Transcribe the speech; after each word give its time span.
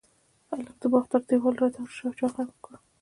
هلک 0.51 0.75
د 0.81 0.83
باغ 0.91 1.03
تر 1.11 1.21
دېواله 1.27 1.57
را 1.61 1.67
تاو 1.73 1.91
شو، 1.95 2.03
يو 2.07 2.15
چا 2.17 2.27
غږ 2.33 2.49
کړل: 2.63 2.79